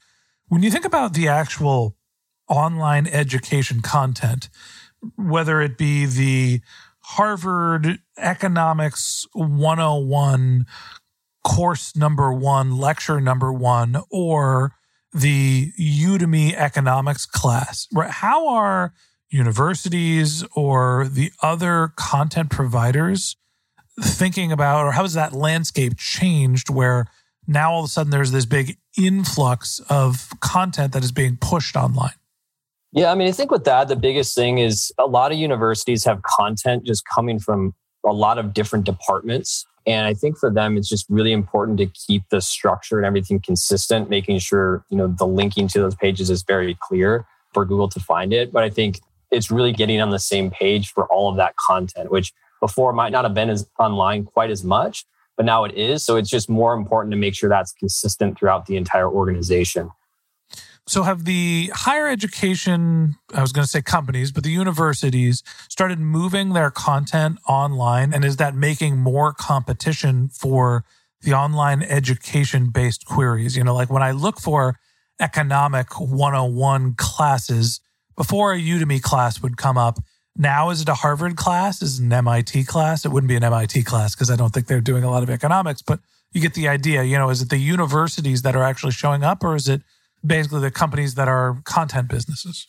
When 0.48 0.62
you 0.62 0.70
think 0.70 0.84
about 0.84 1.14
the 1.14 1.28
actual 1.28 1.96
online 2.48 3.06
education 3.06 3.80
content, 3.80 4.48
whether 5.16 5.60
it 5.60 5.76
be 5.76 6.06
the 6.06 6.60
Harvard 7.00 7.98
Economics 8.18 9.26
101 9.32 10.66
course 11.42 11.96
number 11.96 12.32
one, 12.32 12.78
lecture 12.78 13.20
number 13.20 13.52
one, 13.52 13.96
or 14.10 14.72
the 15.12 15.72
Udemy 15.78 16.54
economics 16.54 17.26
class, 17.26 17.88
right? 17.92 18.10
How 18.10 18.48
are 18.48 18.92
universities 19.30 20.44
or 20.54 21.08
the 21.08 21.32
other 21.42 21.92
content 21.96 22.50
providers 22.50 23.36
thinking 24.00 24.52
about, 24.52 24.86
or 24.86 24.92
how 24.92 25.02
has 25.02 25.14
that 25.14 25.32
landscape 25.32 25.96
changed 25.96 26.70
where 26.70 27.06
now 27.46 27.72
all 27.72 27.80
of 27.80 27.86
a 27.86 27.88
sudden 27.88 28.10
there's 28.10 28.32
this 28.32 28.46
big 28.46 28.76
influx 28.98 29.80
of 29.88 30.28
content 30.40 30.92
that 30.92 31.02
is 31.02 31.12
being 31.12 31.36
pushed 31.36 31.76
online? 31.76 32.12
Yeah, 32.92 33.12
I 33.12 33.14
mean, 33.14 33.28
I 33.28 33.32
think 33.32 33.50
with 33.50 33.64
that, 33.64 33.88
the 33.88 33.96
biggest 33.96 34.34
thing 34.34 34.58
is 34.58 34.92
a 34.98 35.06
lot 35.06 35.30
of 35.30 35.38
universities 35.38 36.04
have 36.04 36.22
content 36.22 36.84
just 36.84 37.04
coming 37.06 37.38
from 37.38 37.74
a 38.04 38.12
lot 38.12 38.38
of 38.38 38.52
different 38.52 38.84
departments. 38.84 39.64
And 39.86 40.06
I 40.06 40.14
think 40.14 40.36
for 40.36 40.50
them, 40.50 40.76
it's 40.76 40.88
just 40.88 41.06
really 41.08 41.32
important 41.32 41.78
to 41.78 41.86
keep 41.86 42.24
the 42.30 42.40
structure 42.40 42.98
and 42.98 43.06
everything 43.06 43.40
consistent, 43.40 44.10
making 44.10 44.38
sure, 44.38 44.84
you 44.90 44.96
know, 44.96 45.08
the 45.08 45.26
linking 45.26 45.68
to 45.68 45.80
those 45.80 45.94
pages 45.94 46.28
is 46.30 46.42
very 46.42 46.76
clear 46.82 47.26
for 47.54 47.64
Google 47.64 47.88
to 47.88 48.00
find 48.00 48.32
it. 48.32 48.52
But 48.52 48.62
I 48.62 48.70
think 48.70 49.00
it's 49.30 49.50
really 49.50 49.72
getting 49.72 50.00
on 50.00 50.10
the 50.10 50.18
same 50.18 50.50
page 50.50 50.92
for 50.92 51.06
all 51.06 51.30
of 51.30 51.36
that 51.36 51.56
content, 51.56 52.10
which 52.10 52.32
before 52.60 52.92
might 52.92 53.10
not 53.12 53.24
have 53.24 53.34
been 53.34 53.48
as 53.48 53.66
online 53.78 54.24
quite 54.24 54.50
as 54.50 54.62
much, 54.62 55.04
but 55.36 55.46
now 55.46 55.64
it 55.64 55.74
is. 55.74 56.04
So 56.04 56.16
it's 56.16 56.28
just 56.28 56.50
more 56.50 56.74
important 56.74 57.12
to 57.12 57.16
make 57.16 57.34
sure 57.34 57.48
that's 57.48 57.72
consistent 57.72 58.38
throughout 58.38 58.66
the 58.66 58.76
entire 58.76 59.08
organization. 59.08 59.90
So, 60.90 61.04
have 61.04 61.24
the 61.24 61.70
higher 61.72 62.08
education, 62.08 63.14
I 63.32 63.42
was 63.42 63.52
going 63.52 63.62
to 63.62 63.70
say 63.70 63.80
companies, 63.80 64.32
but 64.32 64.42
the 64.42 64.50
universities 64.50 65.44
started 65.68 66.00
moving 66.00 66.52
their 66.52 66.72
content 66.72 67.38
online? 67.46 68.12
And 68.12 68.24
is 68.24 68.38
that 68.38 68.56
making 68.56 68.98
more 68.98 69.32
competition 69.32 70.30
for 70.30 70.84
the 71.20 71.32
online 71.32 71.84
education 71.84 72.70
based 72.70 73.06
queries? 73.06 73.56
You 73.56 73.62
know, 73.62 73.72
like 73.72 73.88
when 73.88 74.02
I 74.02 74.10
look 74.10 74.40
for 74.40 74.80
economic 75.20 76.00
101 76.00 76.94
classes, 76.94 77.78
before 78.16 78.52
a 78.52 78.58
Udemy 78.58 79.00
class 79.00 79.40
would 79.40 79.56
come 79.56 79.78
up, 79.78 80.00
now 80.34 80.70
is 80.70 80.82
it 80.82 80.88
a 80.88 80.94
Harvard 80.94 81.36
class? 81.36 81.82
Is 81.82 82.00
it 82.00 82.02
an 82.02 82.12
MIT 82.12 82.64
class? 82.64 83.04
It 83.04 83.10
wouldn't 83.12 83.28
be 83.28 83.36
an 83.36 83.44
MIT 83.44 83.84
class 83.84 84.16
because 84.16 84.28
I 84.28 84.34
don't 84.34 84.52
think 84.52 84.66
they're 84.66 84.80
doing 84.80 85.04
a 85.04 85.10
lot 85.12 85.22
of 85.22 85.30
economics, 85.30 85.82
but 85.82 86.00
you 86.32 86.40
get 86.40 86.54
the 86.54 86.66
idea. 86.66 87.04
You 87.04 87.16
know, 87.16 87.30
is 87.30 87.42
it 87.42 87.48
the 87.48 87.58
universities 87.58 88.42
that 88.42 88.56
are 88.56 88.64
actually 88.64 88.90
showing 88.90 89.22
up 89.22 89.44
or 89.44 89.54
is 89.54 89.68
it 89.68 89.82
basically 90.24 90.60
the 90.60 90.70
companies 90.70 91.14
that 91.14 91.28
are 91.28 91.60
content 91.64 92.08
businesses? 92.08 92.66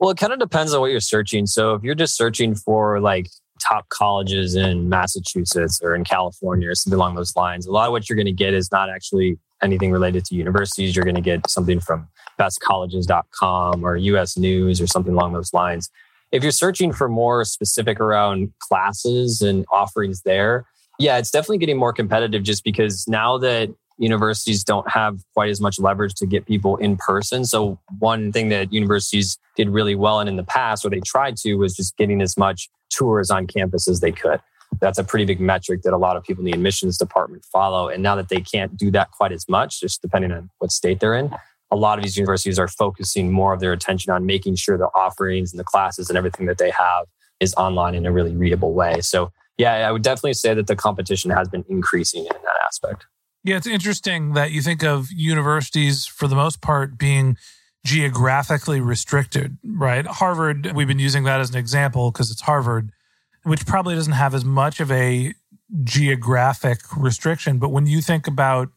Well, 0.00 0.10
it 0.10 0.18
kind 0.18 0.32
of 0.32 0.38
depends 0.38 0.74
on 0.74 0.80
what 0.80 0.90
you're 0.90 1.00
searching. 1.00 1.46
So 1.46 1.74
if 1.74 1.82
you're 1.82 1.94
just 1.94 2.16
searching 2.16 2.54
for 2.54 3.00
like 3.00 3.28
top 3.60 3.88
colleges 3.88 4.54
in 4.54 4.88
Massachusetts 4.88 5.80
or 5.82 5.94
in 5.94 6.04
California 6.04 6.68
or 6.68 6.74
something 6.74 6.98
along 6.98 7.14
those 7.14 7.34
lines, 7.36 7.66
a 7.66 7.72
lot 7.72 7.86
of 7.86 7.92
what 7.92 8.08
you're 8.08 8.16
going 8.16 8.26
to 8.26 8.32
get 8.32 8.54
is 8.54 8.70
not 8.72 8.90
actually 8.90 9.38
anything 9.62 9.92
related 9.92 10.24
to 10.26 10.34
universities. 10.34 10.94
You're 10.94 11.04
going 11.04 11.14
to 11.14 11.20
get 11.20 11.48
something 11.48 11.80
from 11.80 12.08
bestcolleges.com 12.38 13.84
or 13.84 13.96
US 13.96 14.36
News 14.36 14.80
or 14.80 14.86
something 14.86 15.14
along 15.14 15.32
those 15.32 15.52
lines. 15.52 15.90
If 16.32 16.42
you're 16.42 16.52
searching 16.52 16.92
for 16.92 17.08
more 17.08 17.44
specific 17.44 18.00
around 18.00 18.52
classes 18.58 19.40
and 19.40 19.64
offerings 19.72 20.22
there, 20.22 20.64
yeah, 20.98 21.18
it's 21.18 21.30
definitely 21.30 21.58
getting 21.58 21.78
more 21.78 21.92
competitive 21.92 22.42
just 22.42 22.64
because 22.64 23.06
now 23.08 23.38
that 23.38 23.70
universities 23.98 24.64
don't 24.64 24.90
have 24.90 25.20
quite 25.34 25.50
as 25.50 25.60
much 25.60 25.78
leverage 25.78 26.14
to 26.14 26.26
get 26.26 26.46
people 26.46 26.76
in 26.76 26.96
person. 26.96 27.44
So 27.44 27.78
one 27.98 28.32
thing 28.32 28.48
that 28.48 28.72
universities 28.72 29.38
did 29.56 29.68
really 29.68 29.94
well 29.94 30.20
and 30.20 30.28
in 30.28 30.36
the 30.36 30.44
past, 30.44 30.84
or 30.84 30.90
they 30.90 31.00
tried 31.00 31.36
to 31.38 31.54
was 31.54 31.74
just 31.74 31.96
getting 31.96 32.20
as 32.20 32.36
much 32.36 32.68
tours 32.90 33.30
on 33.30 33.46
campus 33.46 33.88
as 33.88 34.00
they 34.00 34.12
could. 34.12 34.40
That's 34.80 34.98
a 34.98 35.04
pretty 35.04 35.24
big 35.24 35.40
metric 35.40 35.82
that 35.82 35.92
a 35.92 35.96
lot 35.96 36.16
of 36.16 36.24
people 36.24 36.42
in 36.42 36.46
the 36.46 36.56
admissions 36.56 36.98
department 36.98 37.44
follow. 37.44 37.88
And 37.88 38.02
now 38.02 38.16
that 38.16 38.28
they 38.28 38.40
can't 38.40 38.76
do 38.76 38.90
that 38.90 39.12
quite 39.12 39.32
as 39.32 39.48
much, 39.48 39.80
just 39.80 40.02
depending 40.02 40.32
on 40.32 40.50
what 40.58 40.72
state 40.72 40.98
they're 40.98 41.14
in, 41.14 41.32
a 41.70 41.76
lot 41.76 41.98
of 41.98 42.04
these 42.04 42.16
universities 42.16 42.58
are 42.58 42.68
focusing 42.68 43.30
more 43.30 43.52
of 43.52 43.60
their 43.60 43.72
attention 43.72 44.12
on 44.12 44.26
making 44.26 44.56
sure 44.56 44.76
the 44.76 44.88
offerings 44.94 45.52
and 45.52 45.60
the 45.60 45.64
classes 45.64 46.08
and 46.08 46.18
everything 46.18 46.46
that 46.46 46.58
they 46.58 46.70
have 46.70 47.06
is 47.40 47.54
online 47.56 47.94
in 47.94 48.06
a 48.06 48.12
really 48.12 48.34
readable 48.34 48.72
way. 48.72 49.00
So, 49.00 49.30
yeah, 49.58 49.88
I 49.88 49.92
would 49.92 50.02
definitely 50.02 50.34
say 50.34 50.54
that 50.54 50.66
the 50.66 50.76
competition 50.76 51.30
has 51.30 51.48
been 51.48 51.64
increasing 51.68 52.22
in 52.22 52.32
that 52.32 52.62
aspect. 52.64 53.06
Yeah, 53.44 53.56
it's 53.56 53.66
interesting 53.66 54.32
that 54.32 54.52
you 54.52 54.62
think 54.62 54.82
of 54.82 55.12
universities 55.12 56.06
for 56.06 56.26
the 56.26 56.34
most 56.34 56.62
part 56.62 56.96
being 56.98 57.36
geographically 57.84 58.80
restricted, 58.80 59.58
right? 59.62 60.06
Harvard, 60.06 60.72
we've 60.74 60.88
been 60.88 60.98
using 60.98 61.24
that 61.24 61.40
as 61.40 61.50
an 61.50 61.56
example 61.56 62.10
because 62.10 62.30
it's 62.30 62.40
Harvard, 62.40 62.90
which 63.42 63.66
probably 63.66 63.94
doesn't 63.94 64.14
have 64.14 64.34
as 64.34 64.44
much 64.44 64.80
of 64.80 64.90
a 64.90 65.34
geographic 65.82 66.78
restriction. 66.96 67.58
But 67.58 67.68
when 67.68 67.86
you 67.86 68.00
think 68.00 68.26
about 68.26 68.70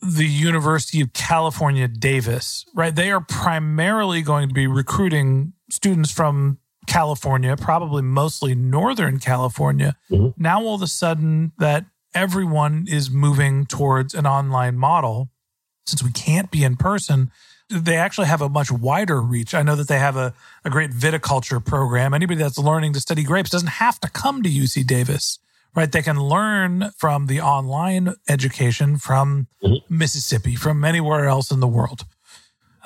the 0.00 0.26
University 0.26 1.00
of 1.00 1.12
California, 1.12 1.88
Davis, 1.88 2.64
right, 2.74 2.94
they 2.94 3.10
are 3.10 3.20
primarily 3.20 4.22
going 4.22 4.48
to 4.48 4.54
be 4.54 4.68
recruiting 4.68 5.54
students 5.70 6.12
from 6.12 6.58
California, 6.86 7.56
probably 7.56 8.02
mostly 8.02 8.54
Northern 8.54 9.18
California. 9.18 9.96
Mm-hmm. 10.10 10.40
Now, 10.40 10.62
all 10.62 10.76
of 10.76 10.82
a 10.82 10.86
sudden, 10.86 11.52
that 11.58 11.86
everyone 12.14 12.86
is 12.88 13.10
moving 13.10 13.66
towards 13.66 14.14
an 14.14 14.26
online 14.26 14.76
model 14.76 15.30
since 15.86 16.02
we 16.02 16.12
can't 16.12 16.50
be 16.50 16.62
in 16.64 16.76
person 16.76 17.30
they 17.80 17.96
actually 17.96 18.26
have 18.26 18.42
a 18.42 18.48
much 18.48 18.70
wider 18.70 19.20
reach. 19.20 19.54
I 19.54 19.62
know 19.62 19.76
that 19.76 19.88
they 19.88 19.98
have 19.98 20.16
a, 20.16 20.34
a 20.64 20.70
great 20.70 20.90
viticulture 20.90 21.64
program. 21.64 22.14
Anybody 22.14 22.38
that's 22.38 22.58
learning 22.58 22.92
to 22.94 23.00
study 23.00 23.22
grapes 23.22 23.50
doesn't 23.50 23.68
have 23.68 23.98
to 24.00 24.10
come 24.10 24.42
to 24.42 24.48
UC 24.48 24.86
Davis, 24.86 25.38
right? 25.74 25.90
They 25.90 26.02
can 26.02 26.20
learn 26.20 26.90
from 26.96 27.26
the 27.26 27.40
online 27.40 28.14
education 28.28 28.98
from 28.98 29.48
mm-hmm. 29.62 29.96
Mississippi, 29.96 30.54
from 30.54 30.84
anywhere 30.84 31.26
else 31.26 31.50
in 31.50 31.60
the 31.60 31.68
world. 31.68 32.04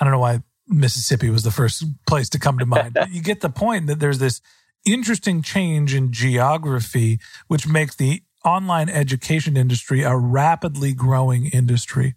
I 0.01 0.05
don't 0.05 0.13
know 0.13 0.21
why 0.21 0.43
Mississippi 0.69 1.31
was 1.31 1.43
the 1.43 1.51
first 1.51 1.85
place 2.07 2.29
to 2.31 2.39
come 2.39 2.59
to 2.59 2.67
mind. 2.67 2.95
but 2.95 3.11
you 3.11 3.23
get 3.23 3.41
the 3.41 3.51
point 3.51 3.87
that 3.87 3.99
there's 3.99 4.19
this 4.19 4.41
interesting 4.85 5.43
change 5.43 5.95
in 5.95 6.13
geography, 6.13 7.19
which 7.49 7.67
makes 7.67 7.97
the 7.97 8.23
online 8.47 8.89
education 8.89 9.57
industry 9.57 10.03
a 10.03 10.17
rapidly 10.17 10.95
growing 10.95 11.47
industry. 11.47 12.15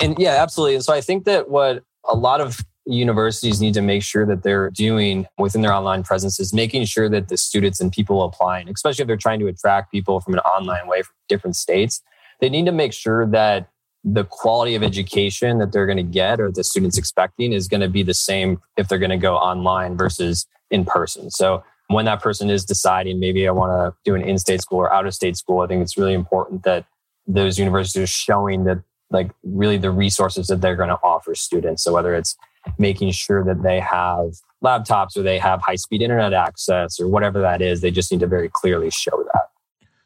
And 0.00 0.16
yeah, 0.18 0.42
absolutely. 0.42 0.76
And 0.76 0.84
so 0.84 0.92
I 0.92 1.00
think 1.00 1.24
that 1.24 1.50
what 1.50 1.82
a 2.04 2.14
lot 2.14 2.40
of 2.40 2.60
universities 2.86 3.60
need 3.60 3.74
to 3.74 3.82
make 3.82 4.02
sure 4.02 4.24
that 4.24 4.42
they're 4.44 4.70
doing 4.70 5.26
within 5.38 5.62
their 5.62 5.72
online 5.72 6.04
presence 6.04 6.38
is 6.38 6.54
making 6.54 6.84
sure 6.84 7.08
that 7.08 7.28
the 7.28 7.36
students 7.36 7.80
and 7.80 7.90
people 7.90 8.22
applying, 8.22 8.68
especially 8.68 9.02
if 9.02 9.08
they're 9.08 9.16
trying 9.16 9.40
to 9.40 9.48
attract 9.48 9.90
people 9.90 10.20
from 10.20 10.34
an 10.34 10.40
online 10.40 10.86
way 10.86 11.02
from 11.02 11.14
different 11.28 11.56
states, 11.56 12.00
they 12.40 12.48
need 12.48 12.66
to 12.66 12.72
make 12.72 12.92
sure 12.92 13.26
that 13.26 13.68
the 14.04 14.24
quality 14.24 14.76
of 14.76 14.84
education 14.84 15.58
that 15.58 15.72
they're 15.72 15.86
going 15.86 15.96
to 15.96 16.02
get 16.02 16.40
or 16.40 16.52
the 16.52 16.62
students 16.62 16.96
expecting 16.96 17.52
is 17.52 17.66
going 17.66 17.80
to 17.80 17.88
be 17.88 18.04
the 18.04 18.14
same 18.14 18.60
if 18.76 18.86
they're 18.86 19.00
going 19.00 19.10
to 19.10 19.16
go 19.16 19.34
online 19.36 19.96
versus 19.96 20.46
in 20.70 20.84
person. 20.84 21.28
So 21.28 21.64
when 21.88 22.04
that 22.06 22.20
person 22.20 22.50
is 22.50 22.64
deciding 22.64 23.20
maybe 23.20 23.46
I 23.46 23.52
want 23.52 23.70
to 23.72 23.96
do 24.04 24.14
an 24.14 24.22
in-state 24.22 24.60
school 24.60 24.78
or 24.78 24.92
out-of-state 24.92 25.36
school, 25.36 25.60
I 25.60 25.66
think 25.66 25.82
it's 25.82 25.96
really 25.96 26.14
important 26.14 26.64
that 26.64 26.84
those 27.26 27.58
universities 27.58 28.02
are 28.02 28.06
showing 28.06 28.64
that 28.64 28.82
like 29.10 29.30
really 29.44 29.76
the 29.76 29.90
resources 29.90 30.48
that 30.48 30.60
they're 30.60 30.76
going 30.76 30.88
to 30.88 30.98
offer 31.02 31.34
students. 31.34 31.84
So 31.84 31.92
whether 31.92 32.14
it's 32.14 32.36
making 32.78 33.12
sure 33.12 33.44
that 33.44 33.62
they 33.62 33.78
have 33.80 34.34
laptops 34.64 35.16
or 35.16 35.22
they 35.22 35.38
have 35.38 35.62
high 35.62 35.76
speed 35.76 36.02
internet 36.02 36.32
access 36.32 36.98
or 36.98 37.06
whatever 37.06 37.40
that 37.40 37.62
is, 37.62 37.80
they 37.80 37.90
just 37.90 38.10
need 38.10 38.20
to 38.20 38.26
very 38.26 38.50
clearly 38.52 38.90
show 38.90 39.24
that. 39.32 39.42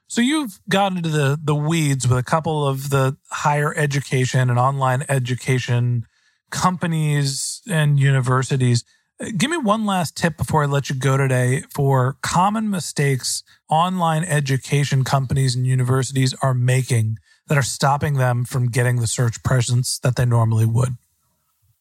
So 0.06 0.20
you've 0.20 0.60
gotten 0.68 0.98
into 0.98 1.08
the 1.08 1.38
the 1.42 1.54
weeds 1.54 2.06
with 2.06 2.18
a 2.18 2.22
couple 2.22 2.66
of 2.66 2.90
the 2.90 3.16
higher 3.30 3.72
education 3.76 4.50
and 4.50 4.58
online 4.58 5.04
education 5.08 6.04
companies 6.50 7.62
and 7.70 7.98
universities. 7.98 8.84
Give 9.36 9.50
me 9.50 9.58
one 9.58 9.84
last 9.84 10.16
tip 10.16 10.38
before 10.38 10.62
I 10.62 10.66
let 10.66 10.88
you 10.88 10.96
go 10.96 11.18
today 11.18 11.64
for 11.74 12.16
common 12.22 12.70
mistakes 12.70 13.42
online 13.68 14.24
education 14.24 15.04
companies 15.04 15.54
and 15.54 15.66
universities 15.66 16.34
are 16.40 16.54
making 16.54 17.18
that 17.48 17.58
are 17.58 17.62
stopping 17.62 18.14
them 18.14 18.46
from 18.46 18.70
getting 18.70 18.96
the 18.96 19.06
search 19.06 19.42
presence 19.42 19.98
that 19.98 20.16
they 20.16 20.24
normally 20.24 20.64
would? 20.64 20.96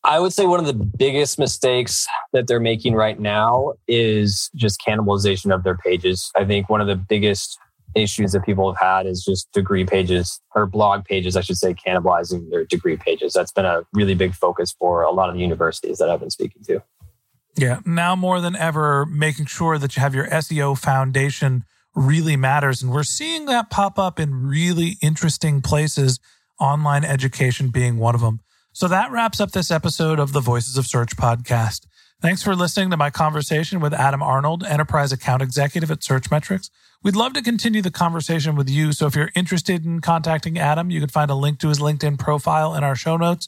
I 0.03 0.19
would 0.19 0.33
say 0.33 0.47
one 0.47 0.59
of 0.59 0.65
the 0.65 0.73
biggest 0.73 1.39
mistakes 1.39 2.05
that 2.33 2.47
they're 2.47 2.59
making 2.59 2.93
right 2.93 3.17
now 3.17 3.71
is 3.87 4.49
just 4.53 4.81
cannibalization 4.85 5.53
of 5.55 5.63
their 5.63 5.77
pages. 5.77 6.31
I 6.35 6.43
think 6.43 6.69
one 6.69 6.81
of 6.81 6.87
the 6.87 6.97
biggest 6.97 7.57
issues 7.95 8.33
that 8.33 8.43
people 8.43 8.69
have 8.73 8.81
had 8.85 9.05
is 9.05 9.23
just 9.23 9.49
degree 9.53 9.85
pages 9.85 10.41
or 10.55 10.65
blog 10.65 11.05
pages, 11.05 11.37
I 11.37 11.41
should 11.41 11.57
say, 11.57 11.73
cannibalizing 11.73 12.49
their 12.49 12.65
degree 12.65 12.97
pages. 12.97 13.31
That's 13.31 13.53
been 13.53 13.65
a 13.65 13.83
really 13.93 14.13
big 14.13 14.33
focus 14.33 14.75
for 14.77 15.03
a 15.03 15.11
lot 15.11 15.29
of 15.29 15.35
the 15.35 15.41
universities 15.41 15.99
that 15.99 16.09
I've 16.09 16.19
been 16.19 16.29
speaking 16.29 16.63
to. 16.65 16.83
Yeah. 17.59 17.79
Now 17.85 18.15
more 18.15 18.41
than 18.41 18.55
ever, 18.55 19.05
making 19.05 19.47
sure 19.47 19.77
that 19.77 19.95
you 19.95 20.01
have 20.01 20.15
your 20.15 20.27
SEO 20.27 20.77
foundation 20.77 21.65
really 21.95 22.35
matters. 22.35 22.81
And 22.81 22.91
we're 22.91 23.03
seeing 23.03 23.45
that 23.45 23.69
pop 23.69 23.99
up 23.99 24.19
in 24.19 24.47
really 24.47 24.97
interesting 25.01 25.61
places, 25.61 26.19
online 26.59 27.03
education 27.03 27.69
being 27.69 27.97
one 27.97 28.15
of 28.15 28.21
them. 28.21 28.39
So 28.71 28.87
that 28.87 29.11
wraps 29.11 29.39
up 29.39 29.51
this 29.51 29.71
episode 29.71 30.19
of 30.19 30.31
the 30.31 30.39
Voices 30.39 30.77
of 30.77 30.85
Search 30.85 31.17
podcast. 31.17 31.85
Thanks 32.21 32.43
for 32.43 32.55
listening 32.55 32.89
to 32.91 32.97
my 32.97 33.09
conversation 33.09 33.79
with 33.79 33.93
Adam 33.93 34.21
Arnold, 34.21 34.63
Enterprise 34.63 35.11
Account 35.11 35.41
Executive 35.41 35.89
at 35.89 35.99
Searchmetrics. 35.99 36.69
We'd 37.01 37.15
love 37.15 37.31
to 37.33 37.41
continue 37.41 37.81
the 37.81 37.91
conversation 37.91 38.55
with 38.55 38.69
you. 38.69 38.91
So 38.91 39.07
if 39.07 39.15
you're 39.15 39.31
interested 39.35 39.85
in 39.85 40.01
contacting 40.01 40.59
Adam, 40.59 40.91
you 40.91 40.99
can 40.99 41.07
find 41.07 41.31
a 41.31 41.35
link 41.35 41.59
to 41.59 41.69
his 41.69 41.79
LinkedIn 41.79 42.19
profile 42.19 42.75
in 42.75 42.83
our 42.83 42.95
show 42.95 43.15
notes, 43.15 43.47